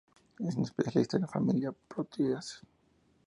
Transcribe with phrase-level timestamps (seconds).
[0.39, 2.67] Es un especialista en la familia Proteaceae.